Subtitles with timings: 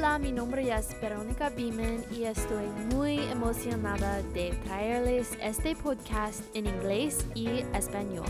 [0.00, 6.68] Hola, mi nombre es Verónica Beeman y estoy muy emocionada de traerles este podcast en
[6.68, 8.24] inglés y español.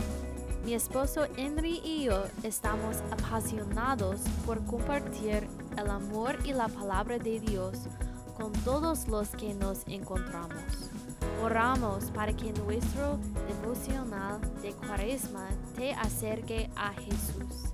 [0.64, 5.46] Mi esposo Henry y yo estamos apasionados por compartir
[5.78, 7.78] el amor y la palabra de Dios
[8.36, 10.90] con todos los que nos encontramos.
[11.40, 15.46] Oramos para que nuestro devocional de Cuaresma
[15.76, 17.69] te acerque a Jesús.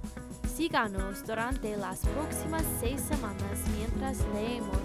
[0.57, 4.81] Síganos durante las próximas seis semanas mientras leemos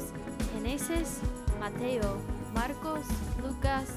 [0.53, 1.19] Génesis,
[1.61, 2.17] Mateo,
[2.53, 3.05] Marcos,
[3.41, 3.87] Lucas,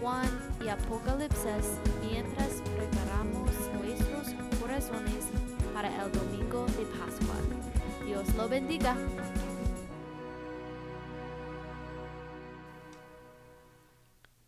[0.00, 0.28] Juan
[0.64, 5.24] y Apocalipsis mientras preparamos nuestros corazones
[5.74, 7.34] para el domingo de Pascua.
[8.06, 8.96] Dios lo bendiga.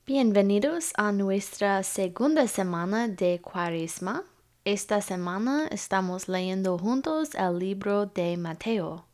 [0.06, 4.22] Bienvenidos a nuestra segunda semana de Cuaresma.
[4.70, 9.06] Esta semana estamos leyendo juntos el libro de Mateo.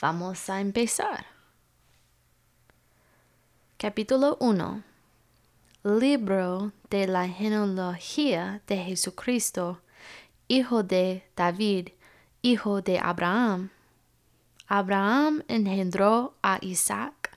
[0.00, 1.26] Vamos a empezar.
[3.76, 4.84] Capítulo 1.
[5.82, 9.80] Libro de la genealogía de Jesucristo,
[10.46, 11.88] hijo de David,
[12.42, 13.70] hijo de Abraham.
[14.68, 17.36] Abraham engendró a Isaac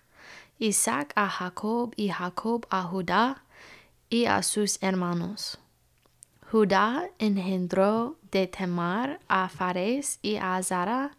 [0.59, 3.41] Isaac a Jacob y Jacob a Judá
[4.11, 5.57] y a sus hermanos.
[6.49, 11.17] Judá engendró de Temar a Fares y a Zara,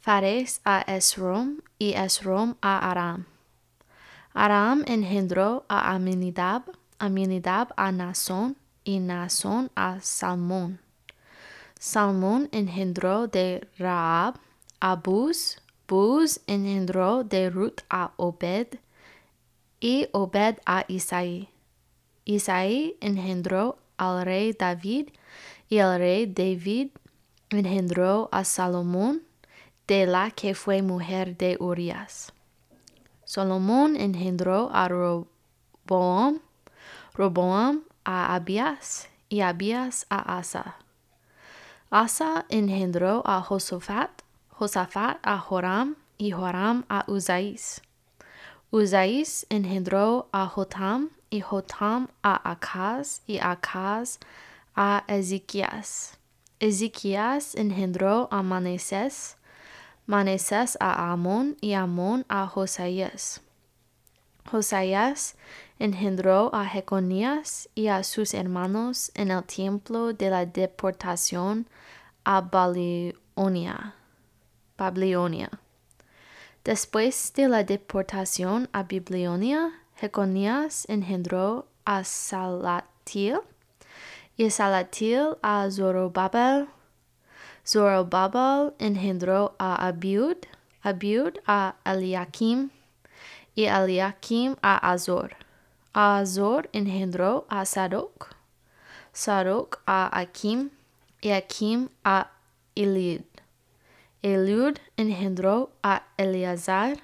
[0.00, 3.26] Fares a Esrom y Esrom a Aram.
[4.34, 6.64] Aram engendró a Aminidab,
[6.98, 10.80] Aminidab a Nasón y Nasón a Salmón.
[11.78, 14.40] Salmón engendró de Raab
[14.80, 18.80] a Buz, Buz engendró de Ruth a Obed
[19.78, 21.50] y Obed a Isaí.
[22.24, 25.10] Isaí engendró al rey David
[25.68, 26.88] y el rey David
[27.50, 29.22] engendró a Salomón
[29.86, 32.32] de la que fue mujer de Urias.
[33.24, 36.40] Salomón engendró a Roboam,
[37.14, 40.76] Roboam a Abias y Abias a Asa.
[41.90, 44.22] Asa engendró a Josafat
[44.58, 47.80] Josafat a Joram y Joram a Uzaís.
[48.70, 54.18] Uzaís engendró a Jotam y Jotam a Acaz y Acaz
[54.74, 56.18] a Ezequías.
[56.60, 59.36] Ezequías engendró a Manasés,
[60.06, 63.40] Manasés a Amón y Amón a Josaías.
[64.50, 65.36] Josaías
[65.78, 71.66] engendró a Jeconías y a sus hermanos en el tiempo de la deportación
[72.24, 73.94] a Babilonia.
[74.76, 75.50] Babilonia.
[76.64, 83.40] Después de la deportación a Babilonia, Jeconías engendró a Salatil
[84.36, 86.68] y Salatil a Zorobabel.
[87.66, 90.36] Zorobabel engendró a Abiud,
[90.82, 92.70] Abiud a Eliakim
[93.56, 95.34] y Eliakim a Azor.
[95.92, 98.36] Azor engendró a Sadoc,
[99.12, 100.70] Sadoc a Akim
[101.20, 102.30] y Akim a
[102.76, 103.22] Elid.
[104.22, 106.98] Eliud engendró a Eleazar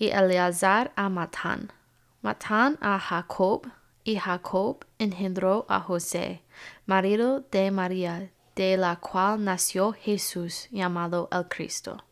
[0.00, 1.72] y Eleazar a Matán.
[2.20, 3.68] Matán a Jacob
[4.02, 6.42] y Jacob engendró a José,
[6.86, 12.04] marido de María, de la cual nació Jesús llamado el Cristo.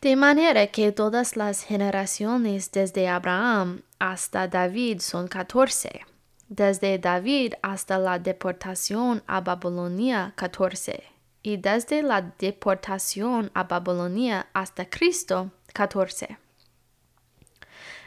[0.00, 6.04] De manera que todas las generaciones desde Abraham hasta David son catorce,
[6.48, 11.04] desde David hasta la deportación a Babilonia catorce
[11.42, 16.43] y desde la deportación a Babilonia hasta Cristo 14.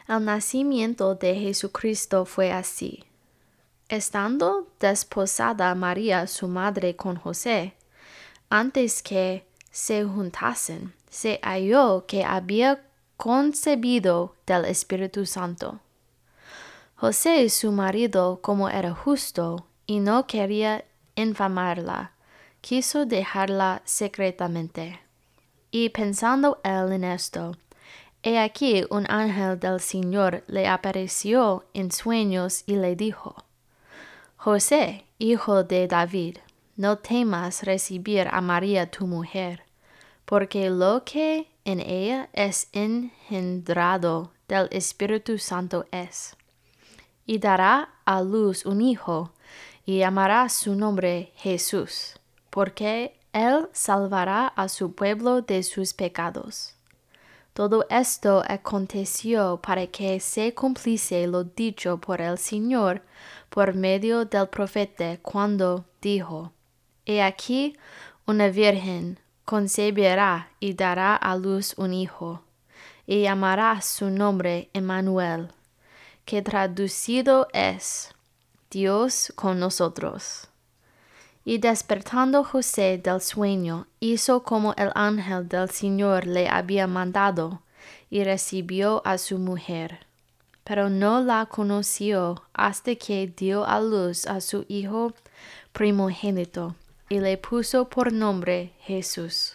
[0.08, 3.04] El nacimiento de Jesucristo fue así.
[3.90, 7.74] Estando desposada María su madre con José,
[8.48, 12.82] antes que se juntasen, se halló que había
[13.18, 15.80] concebido del Espíritu Santo.
[16.96, 22.12] José su marido, como era justo y no quería infamarla,
[22.62, 25.00] quiso dejarla secretamente.
[25.70, 27.52] Y pensando él en esto,
[28.22, 33.36] he aquí un ángel del Señor le apareció en sueños y le dijo,
[34.36, 36.38] José, hijo de David,
[36.76, 39.64] no temas recibir a María tu mujer,
[40.24, 46.36] porque lo que en ella es engendrado del Espíritu Santo es.
[47.26, 49.32] Y dará a luz un hijo,
[49.84, 52.18] y llamará su nombre Jesús
[52.50, 56.74] porque Él salvará a su pueblo de sus pecados.
[57.58, 63.02] Todo esto aconteció para que se cumpliese lo dicho por el Señor
[63.50, 66.52] por medio del profeta cuando dijo,
[67.04, 67.76] He aquí
[68.26, 72.44] una virgen concebirá y dará a luz un hijo,
[73.08, 75.48] y llamará su nombre Emmanuel,
[76.24, 78.14] que traducido es
[78.70, 80.47] Dios con nosotros.
[81.48, 87.62] Y despertando José del sueño, hizo como el ángel del Señor le había mandado,
[88.10, 90.00] y recibió a su mujer.
[90.62, 95.14] Pero no la conoció hasta que dio a luz a su hijo
[95.72, 96.76] primogénito,
[97.08, 99.54] y le puso por nombre Jesús.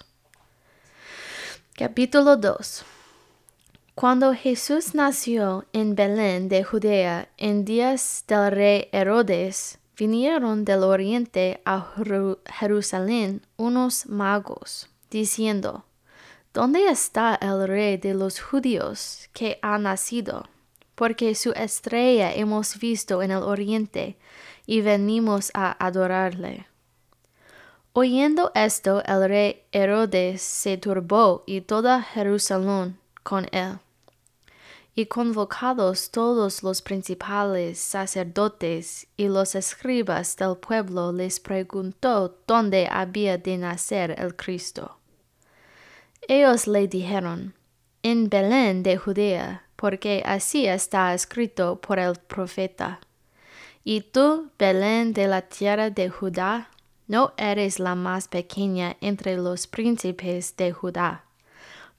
[1.75, 2.85] Capítulo 2
[3.93, 11.61] Cuando Jesús nació en Belén de Judea en días del rey Herodes, vinieron del oriente
[11.65, 11.93] a
[12.45, 15.85] Jerusalén unos magos, diciendo,
[16.53, 20.47] ¿Dónde está el rey de los judíos que ha nacido?
[20.93, 24.17] Porque su estrella hemos visto en el oriente
[24.67, 26.67] y venimos a adorarle.
[27.93, 33.79] Oyendo esto, el rey Herodes se turbó y toda Jerusalén con él.
[34.95, 43.37] Y convocados todos los principales sacerdotes y los escribas del pueblo les preguntó dónde había
[43.39, 44.97] de nacer el Cristo.
[46.27, 47.55] Ellos le dijeron,
[48.03, 52.99] en Belén de Judea, porque así está escrito por el profeta.
[53.83, 56.69] Y tú, Belén de la tierra de Judá,
[57.07, 61.25] no eres la más pequeña entre los príncipes de Judá,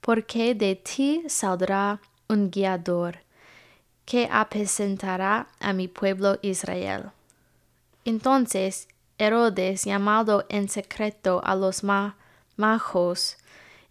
[0.01, 3.19] porque de ti saldrá un guiador
[4.05, 7.11] que apacentará a mi pueblo Israel.
[8.05, 8.87] Entonces
[9.17, 11.83] Herodes, llamado en secreto a los
[12.57, 13.37] majos,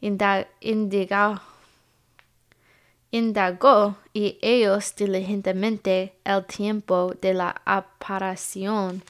[0.00, 1.40] indagó,
[3.10, 9.02] indagó y ellos diligentemente el tiempo de la aparición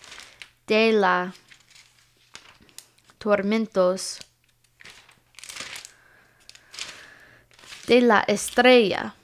[0.68, 1.34] de la
[3.18, 4.20] tormentos
[7.86, 9.14] de la estrella.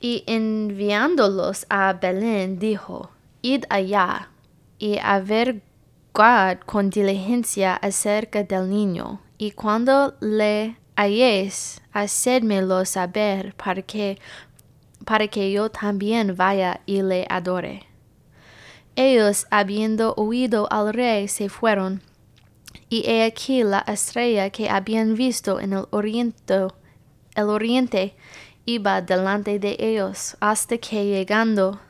[0.00, 3.10] Y enviándolos a Belén dijo,
[3.42, 4.30] Id allá
[4.78, 14.18] y averiguad con diligencia acerca del niño, y cuando le halléis, hacedmelo saber para que,
[15.04, 17.86] para que yo también vaya y le adore.
[18.96, 22.02] Ellos, habiendo oído al rey, se fueron
[22.88, 26.68] y he aquí la estrella que habían visto en el oriente,
[27.34, 28.14] el oriente
[28.64, 31.80] iba delante de ellos hasta que llegando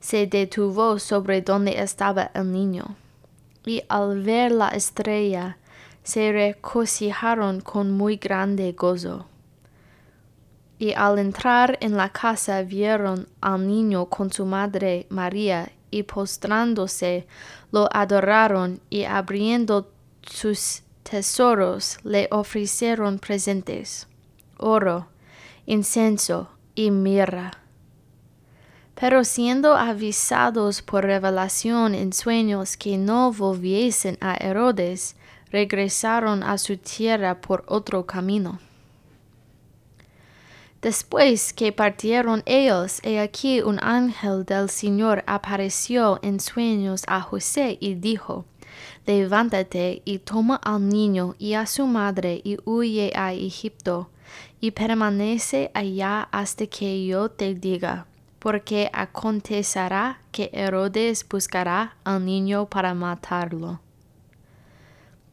[0.00, 2.96] se detuvo sobre donde estaba el niño.
[3.64, 5.58] Y al ver la estrella
[6.02, 9.26] se regocijaron con muy grande gozo.
[10.78, 17.26] Y al entrar en la casa vieron al niño con su madre María y postrándose
[17.72, 19.90] lo adoraron y abriendo
[20.22, 24.06] sus tesoros le ofrecieron presentes,
[24.58, 25.06] oro,
[25.64, 27.52] incenso y mirra.
[28.94, 35.16] Pero siendo avisados por revelación en sueños que no volviesen a Herodes,
[35.50, 38.58] regresaron a su tierra por otro camino.
[40.82, 47.78] Después que partieron ellos, he aquí un ángel del Señor apareció en sueños a José
[47.80, 48.44] y dijo,
[49.08, 54.10] Levántate y toma al niño y a su madre y huye a Egipto,
[54.60, 58.06] y permanece allá hasta que yo te diga,
[58.38, 63.80] porque acontecerá que Herodes buscará al niño para matarlo.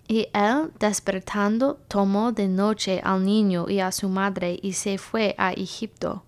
[0.08, 5.36] Y él, despertando, tomó de noche al niño y a su madre y se fue
[5.38, 6.24] a Egipto,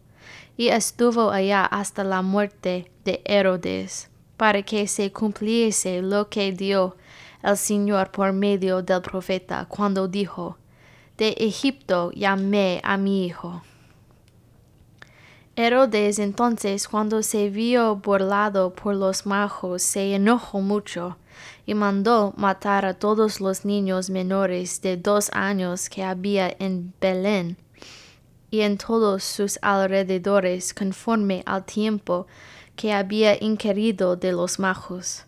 [0.58, 6.98] y estuvo allá hasta la muerte de Herodes, para que se cumpliese lo que dio
[7.44, 10.58] el Señor por medio del profeta, cuando dijo,
[11.18, 13.62] De Egipto llamé a mi hijo.
[15.56, 21.18] Herodes entonces, cuando se vio burlado por los majos, se enojó mucho,
[21.66, 27.58] y mandó matar a todos los niños menores de dos años que había en Belén
[28.52, 32.28] y en todos sus alrededores conforme al tiempo
[32.76, 35.27] que había inquirido de los majos.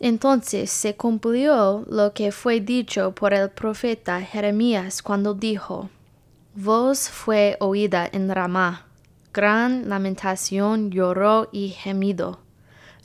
[0.00, 5.90] Entonces se cumplió lo que fue dicho por el profeta Jeremías cuando dijo,
[6.54, 8.86] Voz fue oída en Ramá,
[9.32, 12.40] gran lamentación lloró y gemido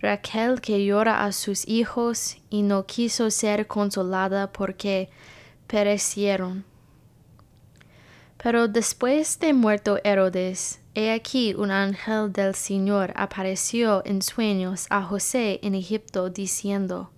[0.06, 5.10] Raquel que llora a sus hijos y no quiso ser consolada porque
[5.68, 6.64] perecieron.
[8.46, 15.02] Pero después de muerto Herodes, he aquí un ángel del Señor apareció en sueños a
[15.02, 17.10] José en Egipto diciendo,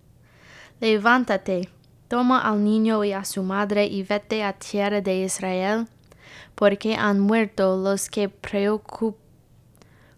[0.80, 1.68] Levántate,
[2.08, 5.90] Toma al niño y a su madre y vete a tierra de Israel,
[6.56, 8.32] porque han muerto los que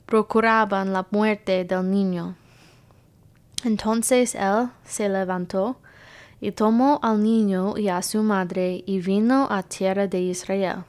[0.06, 2.36] procuraban la muerte del niño.
[3.64, 5.80] Entonces él se levantó
[6.40, 10.84] y tomó al niño y a su madre y vino a tierra de Israel.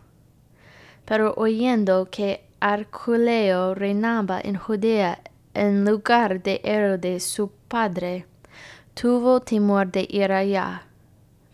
[1.10, 5.20] Pero oyendo que Arculeo reinaba en Judea
[5.54, 8.26] en lugar de Herodes su padre,
[8.94, 10.86] tuvo temor de ir allá.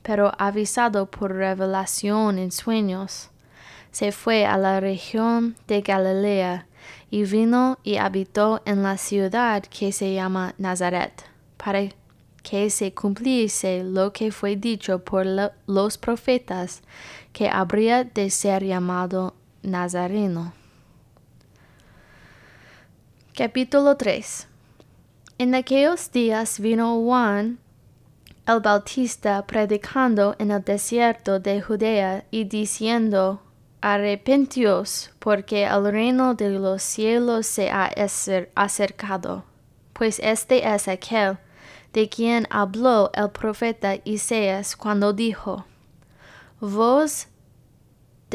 [0.02, 3.30] Pero avisado por revelación en sueños,
[3.92, 6.66] se fue a la región de Galilea
[7.08, 11.24] y vino y habitó en la ciudad que se llama Nazaret,
[11.56, 11.80] para
[12.42, 15.24] que se cumpliese lo que fue dicho por
[15.66, 16.82] los profetas,
[17.32, 19.32] que habría de ser llamado
[19.62, 20.52] Nazareno.
[23.34, 24.46] Capítulo 3
[25.38, 27.58] En aquellos días vino Juan
[28.46, 33.42] el Bautista predicando en el desierto de Judea y diciendo,
[33.80, 37.90] Arrepentíos, porque el reino de los cielos se ha
[38.54, 39.44] acercado.
[39.92, 41.38] Pues este es aquel
[41.92, 45.64] de quien habló el profeta Isaías cuando dijo,
[46.60, 47.26] Voz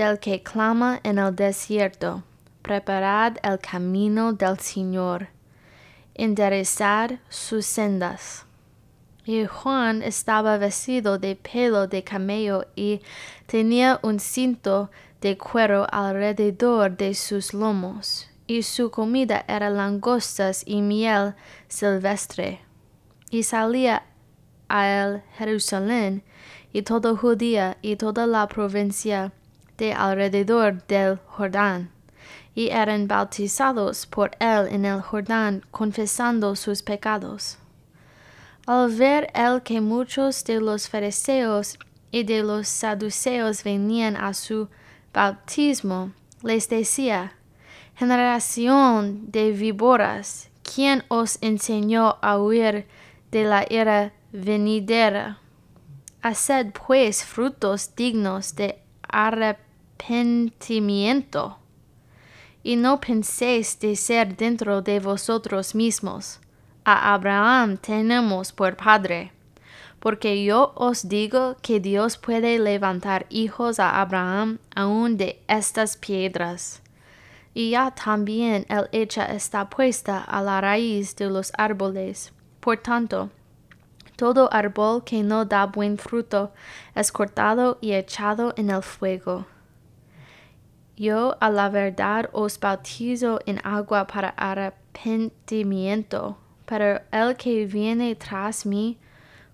[0.02, 2.24] del que clama en el desierto,
[2.64, 5.28] preparad el camino del Señor,
[6.16, 8.48] enderezad sus sendas.
[9.26, 13.02] Y Juan estaba vestido de pelo de camello y
[13.46, 14.90] tenía un cinto
[15.22, 21.36] de cuero alrededor de sus lomos, y su comida era langostas y miel
[21.68, 22.62] silvestre.
[23.30, 24.02] Y salía
[24.68, 26.24] a él Jerusalén
[26.74, 29.32] y toda Judía y toda la provincia
[29.82, 31.90] de alrededor del Jordán,
[32.54, 37.58] y eran bautizados por él en el Jordán, confesando sus pecados.
[38.68, 41.80] Al ver él que muchos de los fariseos
[42.12, 44.70] y de los saduceos venían a su
[45.12, 46.12] bautismo,
[46.44, 47.34] les decía,
[47.96, 52.86] Generación de víboras, ¿quién os enseñó a huir
[53.32, 55.40] de la era venidera?
[56.22, 59.71] Haced pues frutos dignos de arrepentimiento,
[62.64, 66.40] y no penséis de ser dentro de vosotros mismos.
[66.84, 69.32] A Abraham tenemos por padre
[70.02, 76.82] porque yo os digo que Dios puede levantar hijos a Abraham aún de estas piedras.
[77.54, 82.34] Y ya también el hecha está puesta a la raíz de los árboles.
[82.60, 83.30] Por tanto,
[84.16, 86.52] todo árbol que no da buen fruto
[86.96, 89.46] es cortado y echado en el fuego.
[91.02, 98.68] Yo a la verdad os bautizo en agua para arrepentimiento, pero el que viene tras
[98.68, 99.00] mí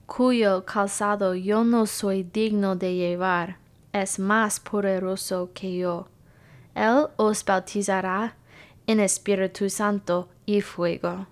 [0.06, 3.60] cuyo calzado yo no soy digno de llevar,
[3.94, 6.10] es más poderoso que yo.
[6.76, 8.36] Él os bautizará
[8.86, 11.28] en Espíritu Santo y fuego.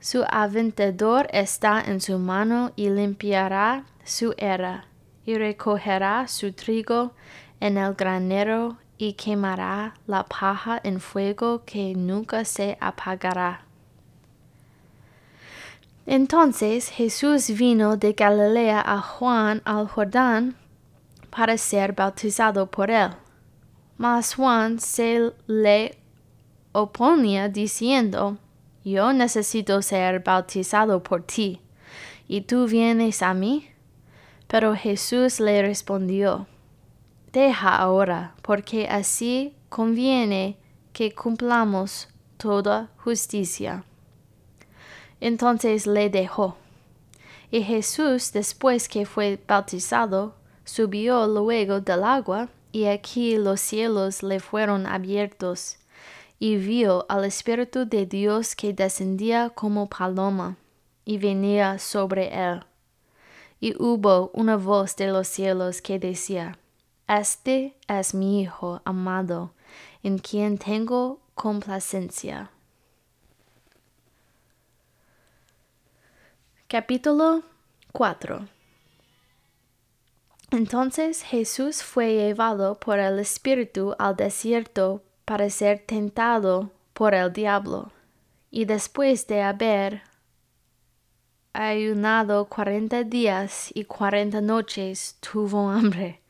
[0.00, 4.86] Su aventador está en su mano y limpiará su era,
[5.24, 7.12] y recogerá su trigo
[7.60, 13.62] en el granero y quemará la paja en fuego que nunca se apagará.
[16.06, 20.56] Entonces Jesús vino de Galilea a Juan al Jordán
[21.30, 23.10] para ser bautizado por él.
[23.98, 25.98] Mas Juan se le
[26.72, 28.38] oponía diciendo,
[28.84, 31.60] Yo necesito ser bautizado por ti,
[32.26, 33.68] ¿y tú vienes a mí?
[34.46, 36.46] Pero Jesús le respondió,
[37.32, 40.56] Deja ahora, porque así conviene
[40.92, 42.08] que cumplamos
[42.38, 43.84] toda justicia.
[45.20, 46.56] Entonces le dejó.
[47.50, 54.40] Y Jesús, después que fue bautizado, subió luego del agua, y aquí los cielos le
[54.40, 55.78] fueron abiertos,
[56.38, 60.56] y vio al Espíritu de Dios que descendía como paloma,
[61.04, 62.64] y venía sobre él.
[63.60, 66.58] Y hubo una voz de los cielos que decía,
[67.08, 69.54] Este es mi Hijo amado,
[70.02, 72.50] en quien tengo complacencia.
[76.66, 77.44] Capítulo
[77.92, 78.46] 4
[80.50, 87.90] Entonces Jesús fue llevado por el Espíritu al desierto para ser tentado por el diablo,
[88.50, 90.02] y después de haber
[91.54, 96.20] ayunado cuarenta días y cuarenta noches tuvo hambre.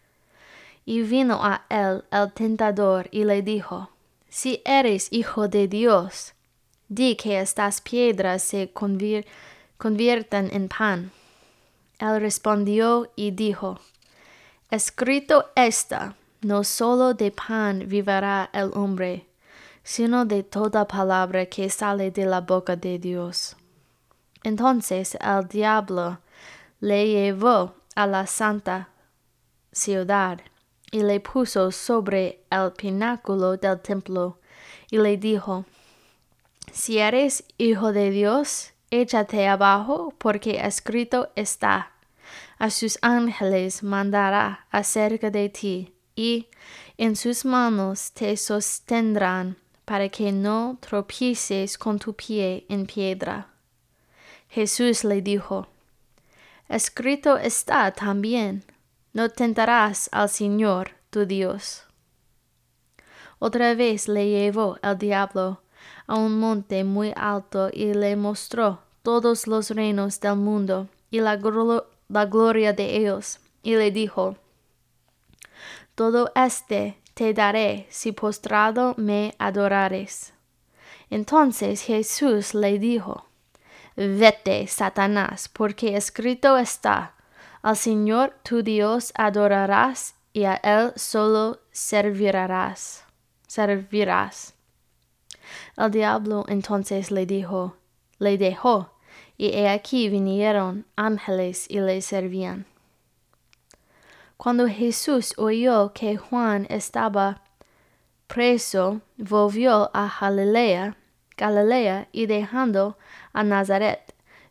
[0.88, 3.90] Y vino a él el tentador y le dijo,
[4.30, 6.32] Si eres hijo de Dios,
[6.88, 11.10] di que estas piedras se conviertan en pan.
[11.98, 13.78] Él respondió y dijo,
[14.70, 19.26] Escrito está, no solo de pan vivirá el hombre,
[19.82, 23.58] sino de toda palabra que sale de la boca de Dios.
[24.42, 26.20] Entonces el diablo
[26.80, 28.88] le llevó a la santa
[29.70, 30.40] ciudad
[30.90, 34.38] y le puso sobre el pináculo del templo
[34.90, 35.64] y le dijo,
[36.72, 41.92] Si eres hijo de Dios, échate abajo, porque escrito está,
[42.58, 46.48] a sus ángeles mandará acerca de ti, y
[46.96, 53.48] en sus manos te sostendrán, para que no tropieces con tu pie en piedra.
[54.50, 55.66] Jesús le dijo,
[56.68, 58.64] Escrito está también,
[59.18, 61.82] no tentarás al Señor tu Dios.
[63.40, 65.60] Otra vez le llevó el diablo
[66.06, 71.34] a un monte muy alto y le mostró todos los reinos del mundo y la,
[71.34, 74.36] gloria de ellos, y le dijo,
[75.96, 80.32] Todo este te daré si postrado me adorares.
[81.10, 83.26] Entonces Jesús le dijo,
[83.96, 87.17] Vete, Satanás, porque escrito está,
[87.62, 93.04] al Señor tu Dios adorarás y a Él solo servirás.
[93.46, 94.54] servirás.
[95.76, 97.76] El diablo entonces le dijo,
[98.18, 98.92] le dejó,
[99.36, 102.66] y he aquí vinieron ángeles y le servían.
[104.36, 107.42] Cuando Jesús oyó que Juan estaba
[108.28, 110.96] preso, volvió a Galilea,
[111.36, 112.98] Galilea y dejando
[113.32, 114.07] a Nazaret,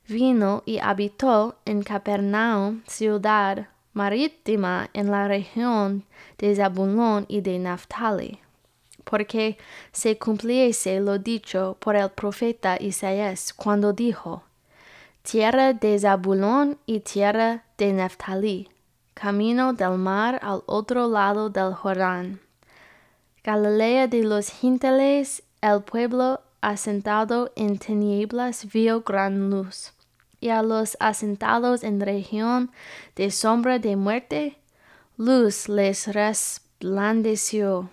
[0.07, 6.05] vino y habitó en Capernaum, ciudad marítima en la región
[6.37, 8.39] de Zabulón y de Naphtali
[9.09, 9.57] porque
[9.91, 14.43] se cumpliese lo dicho por el profeta Isaías cuando dijo,
[15.23, 18.69] Tierra de Zabulón y tierra de Neftali,
[19.13, 22.39] camino del mar al otro lado del Jordán.
[23.43, 29.93] Galilea de los gentiles, el pueblo asentado en tinieblas vio gran luz,
[30.39, 32.71] y a los asentados en región
[33.15, 34.57] de sombra de muerte,
[35.17, 37.89] luz les resplandeció.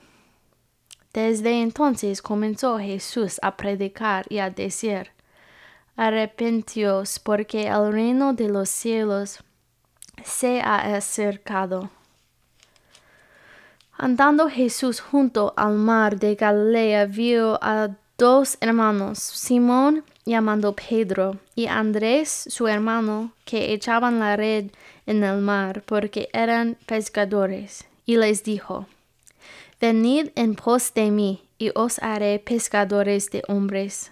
[1.12, 5.12] Desde entonces comenzó Jesús a predicar y a decir,
[5.96, 9.44] Arrepentíos porque el reino de los cielos
[10.24, 11.90] se ha acercado.
[13.96, 21.66] Andando Jesús junto al mar de Galilea vio a dos hermanos, Simón llamando Pedro y
[21.66, 24.70] Andrés su hermano, que echaban la red
[25.06, 28.87] en el mar porque eran pescadores, y les dijo,
[29.80, 34.10] Venid en pos de mí, y os haré pescadores de hombres.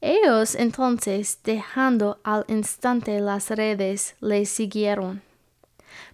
[0.00, 5.22] Ellos entonces, dejando al instante las redes, le siguieron.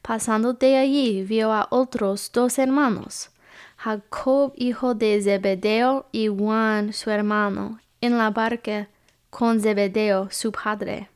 [0.02, 3.30] Pasando de allí, vio a otros dos hermanos,
[3.76, 8.88] Jacob hijo de Zebedeo y Juan su hermano, en la barca
[9.30, 11.10] con Zebedeo su padre,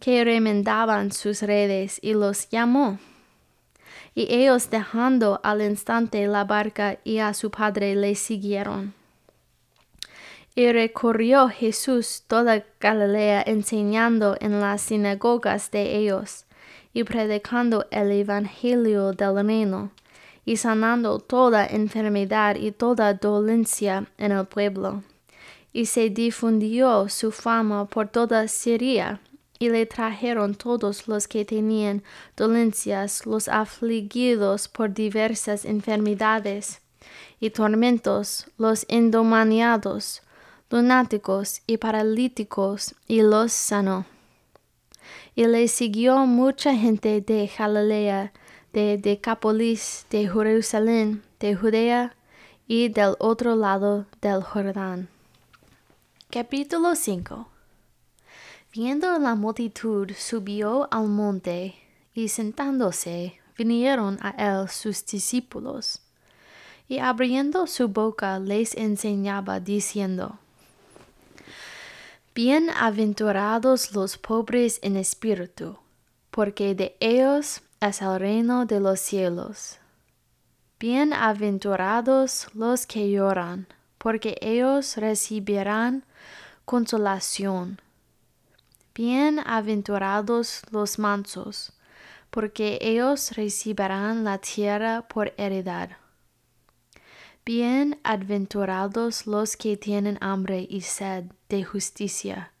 [0.00, 2.98] que remendaban sus redes, y los llamó
[4.18, 8.92] y ellos dejando al instante la barca y a su padre le siguieron.
[10.56, 16.46] Y recorrió Jesús toda Galilea enseñando en las sinagogas de ellos,
[16.92, 19.92] y predicando el Evangelio del reino,
[20.44, 25.04] y sanando toda enfermedad y toda dolencia en el pueblo.
[25.78, 29.20] Y se difundió su fama por toda Siria
[29.60, 32.02] y le trajeron todos los que tenían
[32.36, 36.80] dolencias, los afligidos por diversas enfermedades
[37.38, 40.22] y tormentos, los endomaniados,
[40.68, 44.04] lunáticos y paralíticos, y los sanó.
[45.36, 48.32] Y le siguió mucha gente de Galilea,
[48.72, 52.16] de Decapolis, de Jerusalén, de Judea
[52.66, 55.08] y del otro lado del Jordán.
[56.30, 57.48] Capítulo 5
[58.70, 61.76] Viendo la multitud, subió al monte,
[62.12, 66.02] y sentándose, vinieron a él sus discípulos.
[66.86, 70.38] Y abriendo su boca les enseñaba, diciendo,
[72.34, 75.78] Bienaventurados los pobres en espíritu,
[76.30, 79.78] porque de ellos es el reino de los cielos.
[80.78, 86.04] Bienaventurados los que lloran, porque ellos recibirán
[86.68, 87.80] consolación.
[88.94, 91.72] Bienaventurados los mansos,
[92.28, 95.92] porque ellos recibirán la tierra por heredad.
[97.46, 102.52] Bienaventurados los que tienen hambre y sed de justicia,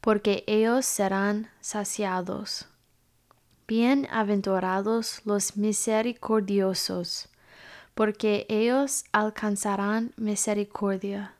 [0.00, 2.66] porque ellos serán saciados.
[3.68, 7.28] Bienaventurados los misericordiosos,
[7.94, 11.35] porque ellos alcanzarán misericordia.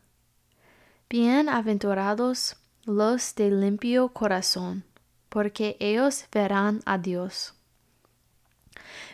[1.08, 4.82] Bienaventurados los de limpio corazón,
[5.28, 7.54] porque ellos verán a Dios.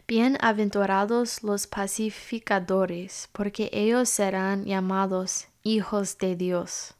[0.08, 6.94] Bienaventurados los pacificadores, porque ellos serán llamados hijos de Dios.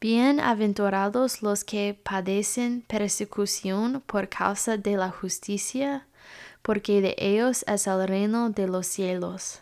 [0.00, 6.08] Bienaventurados los que padecen persecución por causa de la justicia,
[6.62, 9.60] porque de ellos es el reino de los cielos.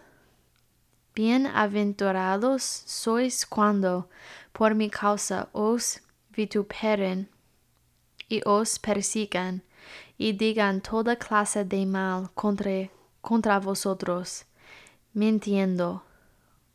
[1.17, 4.11] Bienaventurados sois cuando
[4.53, 7.31] por mi causa os vituperen
[8.29, 9.63] y os persigan
[10.19, 12.91] y digan toda clase de mal contra,
[13.23, 14.45] contra vosotros,
[15.15, 16.03] mintiendo.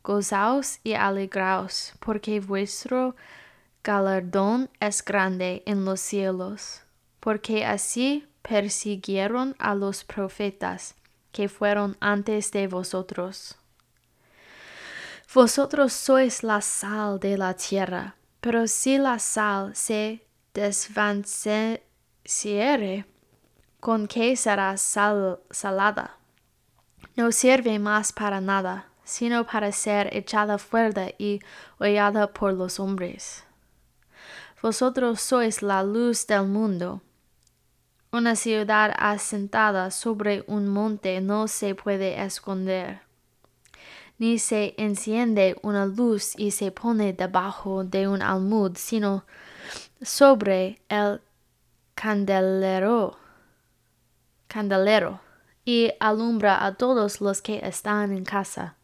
[0.02, 3.14] Gozaos y alegraos, porque vuestro
[3.84, 6.82] galardón es grande en los cielos,
[7.20, 10.96] porque así persiguieron a los profetas
[11.30, 13.61] que fueron antes de vosotros.
[15.34, 23.06] Vosotros sois la sal de la tierra, pero si la sal se desvaneciere,
[23.80, 26.18] ¿con qué será sal salada?
[27.16, 31.40] No sirve más para nada, sino para ser echada fuera y
[31.78, 33.44] hollada por los hombres.
[34.60, 37.00] Vosotros sois la luz del mundo.
[38.12, 43.11] Una ciudad asentada sobre un monte no se puede esconder.
[44.22, 49.24] Ni se enciende una luz y se pone debajo de un almud, sino
[50.00, 51.20] sobre el
[51.96, 53.18] candelero,
[54.46, 55.18] candelero,
[55.64, 58.76] y alumbra a todos los que están en casa.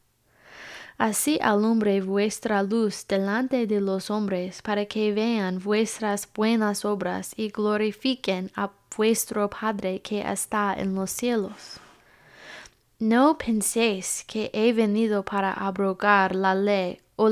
[0.96, 7.50] Así alumbre vuestra luz delante de los hombres, para que vean vuestras buenas obras y
[7.50, 11.78] glorifiquen a vuestro Padre que está en los cielos.
[12.98, 17.28] No penséis que he venido para abrogar la ley o,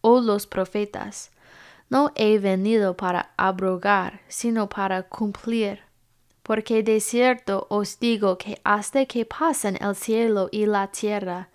[0.00, 1.30] o los profetas.
[1.88, 5.84] No he venido para abrogar, sino para cumplir
[6.44, 11.48] porque de cierto os digo que hasta que pasen el cielo y la tierra,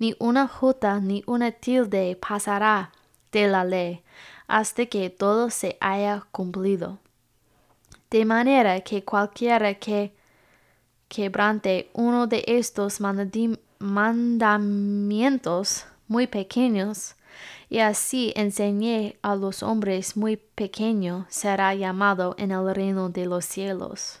[0.00, 2.90] ni una jota ni una tilde pasará
[3.30, 4.02] de la ley,
[4.48, 6.98] hasta que todo se haya cumplido.
[8.10, 10.12] De manera que cualquiera que
[11.12, 12.98] quebrante uno de estos
[13.78, 17.16] mandamientos muy pequeños,
[17.68, 23.44] y así enseñé a los hombres muy pequeños, será llamado en el reino de los
[23.44, 24.20] cielos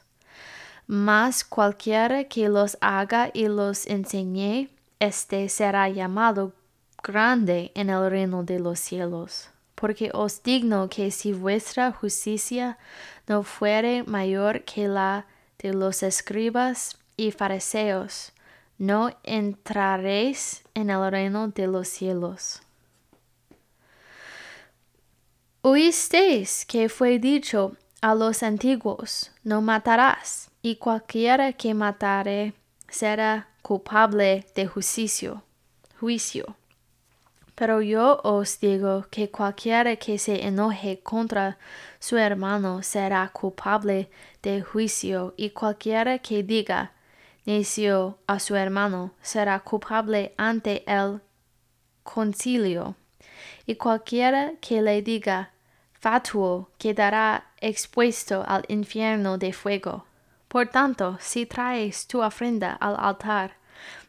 [0.86, 4.68] mas cualquiera que los haga y los enseñe,
[5.00, 6.52] éste será llamado
[7.02, 9.48] grande en el reino de los cielos.
[9.74, 12.78] Porque os digno que si vuestra justicia
[13.26, 15.26] no fuere mayor que la
[15.62, 18.32] de los escribas y fariseos,
[18.78, 22.62] no entraréis en el reino de los cielos.
[25.62, 32.54] Oísteis que fue dicho a los antiguos, no matarás y cualquiera que matare
[32.88, 35.44] será culpable de juicio.
[36.00, 36.56] juicio.
[37.54, 41.58] Pero yo os digo que cualquiera que se enoje contra
[42.00, 44.10] su hermano será culpable
[44.42, 46.92] de juicio, y cualquiera que diga
[47.44, 51.20] necio a su hermano será culpable ante el
[52.02, 52.96] concilio,
[53.66, 55.50] y cualquiera que le diga
[56.02, 60.04] fatuo quedará expuesto al infierno de fuego.
[60.48, 63.52] Por tanto, si traes tu ofrenda al altar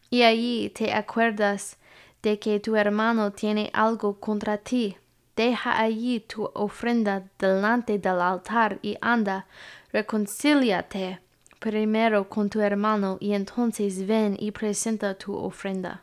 [0.10, 1.78] y allí te acuerdas
[2.24, 4.98] de que tu hermano tiene algo contra ti,
[5.36, 9.46] deja allí tu ofrenda delante del altar y anda,
[9.94, 11.20] reconcíliate
[11.60, 16.02] primero con tu hermano y entonces ven y presenta tu ofrenda.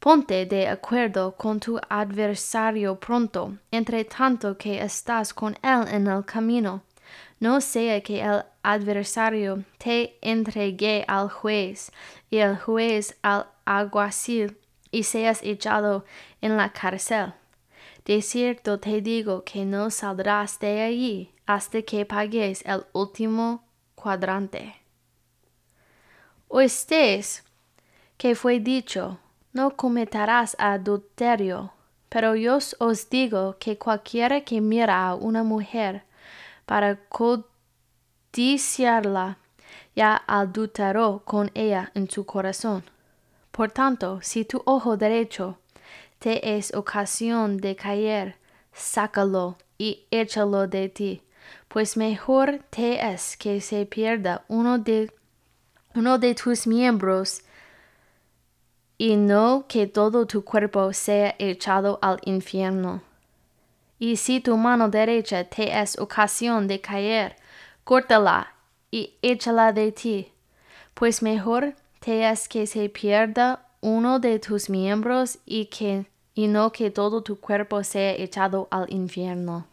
[0.00, 6.24] Ponte de acuerdo con tu adversario pronto, entre tanto que estás con él en el
[6.24, 6.82] camino
[7.38, 11.92] no sea que el adversario te entregue al juez
[12.30, 14.56] y el juez al alguacil
[14.90, 16.04] y seas echado
[16.40, 17.34] en la cárcel.
[18.06, 23.64] De cierto te digo que no saldrás de allí hasta que pagues el último
[23.96, 24.76] cuadrante.
[26.46, 27.42] Oísteis
[28.16, 29.18] que fue dicho,
[29.52, 31.72] no cometerás adulterio,
[32.08, 36.04] pero yo os digo que cualquiera que mira a una mujer
[36.64, 37.00] para
[38.30, 39.38] codiciarla,
[39.96, 42.84] ya adulteró con ella en su corazón.
[43.50, 45.58] Por tanto, si tu ojo derecho
[46.18, 48.36] te es ocasión de caer,
[48.72, 51.22] sácalo y échalo de ti,
[51.68, 55.12] pues mejor te es que se pierda uno de,
[55.94, 57.42] uno de tus miembros
[58.98, 63.02] y no que todo tu cuerpo sea echado al infierno.
[63.98, 67.36] Y si tu mano derecha te es ocasión de caer,
[67.84, 68.54] córtala
[68.90, 70.32] y échala de ti,
[70.94, 76.70] pues mejor te es que se pierda uno de tus miembros y que y no
[76.70, 79.66] que todo tu cuerpo sea echado al infierno.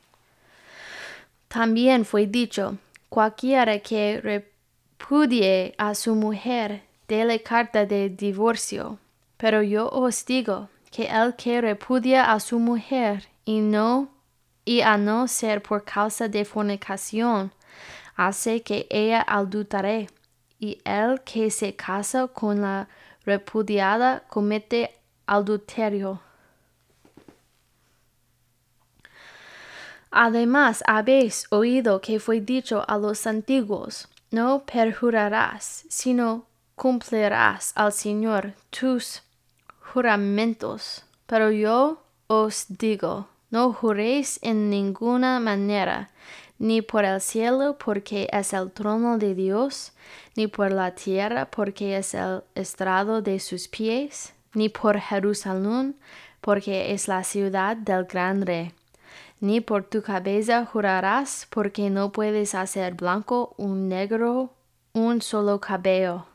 [1.50, 2.78] También fue dicho,
[3.10, 8.98] cualquiera que repudie a su mujer, dele carta de divorcio.
[9.38, 14.08] Pero yo os digo que el que repudia a su mujer y no
[14.64, 17.52] y a no ser por causa de fornicación,
[18.16, 20.08] hace que ella adultere,
[20.60, 22.88] y el que se casa con la
[23.26, 26.22] repudiada comete adulterio.
[30.12, 38.54] Además habéis oído que fue dicho a los antiguos, no perjurarás, sino cumplirás al Señor
[38.70, 39.24] tus
[39.80, 41.04] juramentos.
[41.26, 46.12] Pero yo os digo, no juréis en ninguna manera,
[46.64, 49.92] ni por el cielo porque es el trono de Dios,
[50.36, 55.96] ni por la tierra porque es el estrado de sus pies, ni por Jerusalén
[56.40, 58.72] porque es la ciudad del gran rey
[59.44, 64.54] ni por tu cabeza jurarás, porque no puedes hacer blanco un negro
[64.94, 66.26] un solo cabello.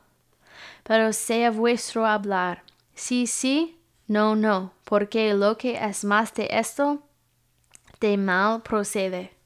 [0.82, 2.62] Pero sea vuestro hablar,
[2.94, 6.98] sí, sí, no, no, porque lo que es más de esto,
[7.98, 9.37] de mal procede.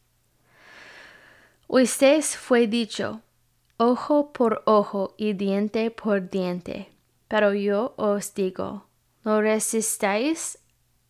[1.75, 3.23] Ustedes fue dicho,
[3.79, 6.93] ojo por ojo y diente por diente.
[7.29, 8.85] Pero yo os digo,
[9.25, 10.59] no resistáis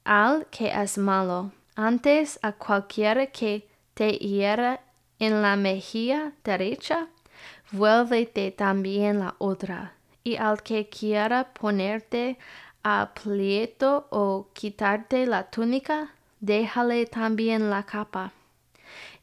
[0.04, 4.80] al que es malo antes a cualquiera que te hiera
[5.18, 7.08] en la mejilla derecha,
[7.72, 9.94] vuélvete también la otra.
[10.22, 12.38] Y al que quiera ponerte
[12.84, 18.32] a pleito o quitarte la túnica, déjale también la capa.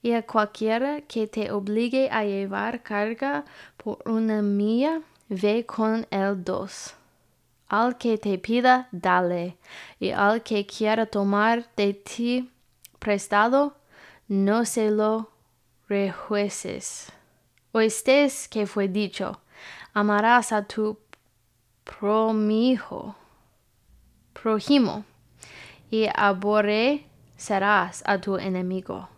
[0.02, 3.44] Y a cualquiera que te obligue a llevar carga
[3.78, 6.96] por una milla, ve con el dos.
[7.68, 9.58] Al que te pida, dale,
[10.00, 12.50] y al que quiera tomar de ti
[12.98, 13.76] prestado,
[14.28, 15.30] no se lo
[15.88, 17.12] rejueces.
[17.72, 19.40] Oísteis que fue dicho,
[19.94, 20.98] amarás a tu
[21.84, 23.16] promijo,
[24.34, 25.04] prójimo,
[25.92, 29.10] y aborrecerás a tu enemigo.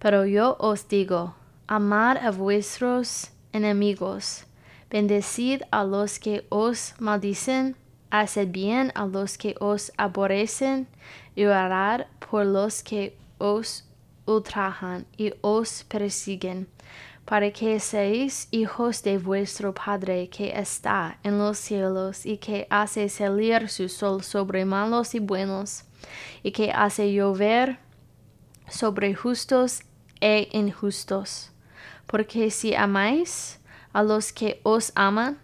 [0.00, 1.34] Pero yo os digo,
[1.68, 4.44] amad a vuestros enemigos,
[4.90, 7.76] Bendecid a los que os maldicen,
[8.10, 10.88] haced bien a los que os aborrecen,
[11.36, 13.84] y orad por los que os
[14.26, 16.66] ultrajan y os persiguen,
[17.24, 23.08] para que seáis hijos de vuestro Padre que está en los cielos y que hace
[23.08, 25.84] salir su sol sobre malos y buenos,
[26.42, 27.78] y que hace llover
[28.68, 29.82] sobre justos
[30.20, 31.50] e injustos.
[32.06, 33.58] Porque si amáis
[33.92, 35.38] a los que os aman,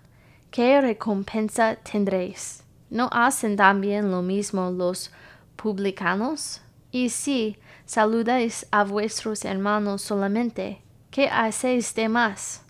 [0.50, 2.62] ¿qué recompensa tendréis?
[2.90, 5.10] ¿No hacen también lo mismo los
[5.56, 6.60] publicanos?
[6.92, 12.62] Y si saludáis a vuestros hermanos solamente, ¿qué hacéis de más?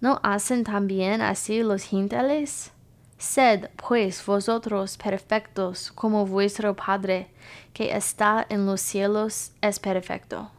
[0.00, 2.72] ¿No hacen también así los gentiles?
[3.16, 7.28] Sed, pues, vosotros perfectos, como vuestro Padre,
[7.72, 10.50] que está en los cielos, es perfecto.